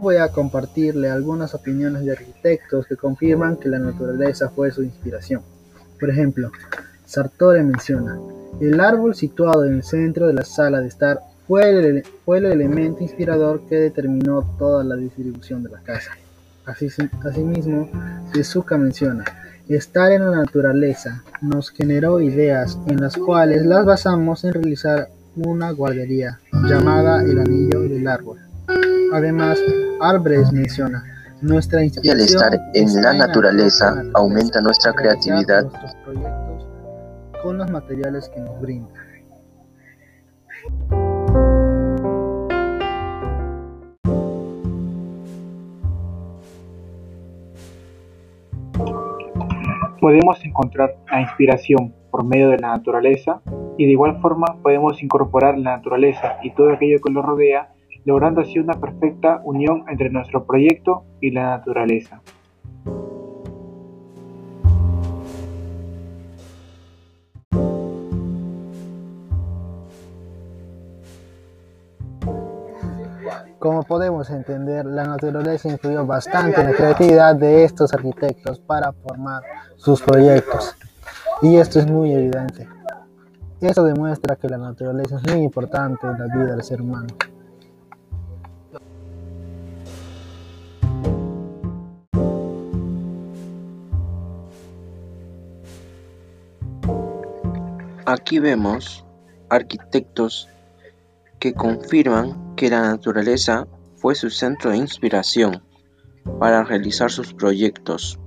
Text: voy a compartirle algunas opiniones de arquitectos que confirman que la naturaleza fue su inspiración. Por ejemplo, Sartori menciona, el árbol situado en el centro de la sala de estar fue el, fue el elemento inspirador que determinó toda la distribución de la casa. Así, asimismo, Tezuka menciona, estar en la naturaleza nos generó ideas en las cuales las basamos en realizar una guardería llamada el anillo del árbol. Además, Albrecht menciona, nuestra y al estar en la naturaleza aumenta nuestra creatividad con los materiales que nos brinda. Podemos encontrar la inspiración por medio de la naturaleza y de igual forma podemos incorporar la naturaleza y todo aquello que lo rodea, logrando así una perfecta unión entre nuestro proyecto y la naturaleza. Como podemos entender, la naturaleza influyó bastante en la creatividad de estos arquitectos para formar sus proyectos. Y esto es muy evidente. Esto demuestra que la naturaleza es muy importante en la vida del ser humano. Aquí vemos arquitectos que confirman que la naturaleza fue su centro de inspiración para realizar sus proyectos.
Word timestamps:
voy 0.00 0.16
a 0.16 0.28
compartirle 0.28 1.10
algunas 1.10 1.54
opiniones 1.54 2.04
de 2.04 2.12
arquitectos 2.12 2.86
que 2.86 2.96
confirman 2.96 3.56
que 3.56 3.68
la 3.68 3.78
naturaleza 3.78 4.50
fue 4.50 4.70
su 4.70 4.82
inspiración. 4.82 5.42
Por 5.98 6.10
ejemplo, 6.10 6.50
Sartori 7.04 7.62
menciona, 7.62 8.18
el 8.60 8.80
árbol 8.80 9.14
situado 9.14 9.64
en 9.64 9.74
el 9.74 9.82
centro 9.82 10.26
de 10.26 10.34
la 10.34 10.44
sala 10.44 10.80
de 10.80 10.88
estar 10.88 11.20
fue 11.46 11.70
el, 11.70 12.04
fue 12.24 12.38
el 12.38 12.46
elemento 12.46 13.02
inspirador 13.02 13.62
que 13.68 13.76
determinó 13.76 14.42
toda 14.58 14.84
la 14.84 14.96
distribución 14.96 15.62
de 15.62 15.70
la 15.70 15.80
casa. 15.80 16.12
Así, 16.66 16.88
asimismo, 17.24 17.88
Tezuka 18.32 18.76
menciona, 18.76 19.24
estar 19.68 20.12
en 20.12 20.30
la 20.30 20.36
naturaleza 20.36 21.24
nos 21.40 21.70
generó 21.70 22.20
ideas 22.20 22.78
en 22.86 23.00
las 23.00 23.16
cuales 23.16 23.64
las 23.64 23.86
basamos 23.86 24.44
en 24.44 24.52
realizar 24.52 25.08
una 25.36 25.70
guardería 25.70 26.40
llamada 26.52 27.22
el 27.22 27.38
anillo 27.38 27.80
del 27.80 28.06
árbol. 28.06 28.38
Además, 29.12 29.58
Albrecht 30.00 30.52
menciona, 30.52 31.02
nuestra 31.40 31.84
y 31.84 32.08
al 32.08 32.20
estar 32.20 32.52
en 32.74 33.02
la 33.02 33.14
naturaleza 33.14 34.02
aumenta 34.14 34.60
nuestra 34.60 34.92
creatividad 34.92 35.66
con 37.42 37.58
los 37.58 37.70
materiales 37.70 38.28
que 38.28 38.40
nos 38.40 38.60
brinda. 38.60 38.92
Podemos 50.00 50.44
encontrar 50.44 50.96
la 51.10 51.20
inspiración 51.22 51.94
por 52.10 52.24
medio 52.24 52.50
de 52.50 52.58
la 52.58 52.68
naturaleza 52.76 53.40
y 53.76 53.86
de 53.86 53.92
igual 53.92 54.20
forma 54.20 54.58
podemos 54.62 55.02
incorporar 55.02 55.58
la 55.58 55.76
naturaleza 55.76 56.38
y 56.42 56.52
todo 56.52 56.72
aquello 56.72 56.98
que 57.04 57.12
lo 57.12 57.22
rodea, 57.22 57.72
logrando 58.08 58.40
así 58.40 58.58
una 58.58 58.72
perfecta 58.72 59.42
unión 59.44 59.84
entre 59.86 60.08
nuestro 60.08 60.46
proyecto 60.46 61.04
y 61.20 61.30
la 61.30 61.58
naturaleza. 61.58 62.22
Como 73.58 73.82
podemos 73.82 74.30
entender, 74.30 74.86
la 74.86 75.04
naturaleza 75.04 75.68
influyó 75.68 76.06
bastante 76.06 76.62
en 76.62 76.68
la 76.68 76.72
creatividad 76.72 77.36
de 77.36 77.64
estos 77.64 77.92
arquitectos 77.92 78.58
para 78.58 78.90
formar 78.90 79.42
sus 79.76 80.00
proyectos. 80.00 80.74
Y 81.42 81.56
esto 81.56 81.78
es 81.78 81.86
muy 81.86 82.14
evidente. 82.14 82.66
Esto 83.60 83.84
demuestra 83.84 84.36
que 84.36 84.48
la 84.48 84.56
naturaleza 84.56 85.16
es 85.16 85.30
muy 85.30 85.44
importante 85.44 86.06
en 86.06 86.18
la 86.18 86.34
vida 86.34 86.52
del 86.52 86.62
ser 86.62 86.80
humano. 86.80 87.08
Aquí 98.10 98.38
vemos 98.38 99.04
arquitectos 99.50 100.48
que 101.38 101.52
confirman 101.52 102.54
que 102.56 102.70
la 102.70 102.80
naturaleza 102.80 103.68
fue 103.96 104.14
su 104.14 104.30
centro 104.30 104.70
de 104.70 104.78
inspiración 104.78 105.62
para 106.40 106.64
realizar 106.64 107.10
sus 107.10 107.34
proyectos. 107.34 108.18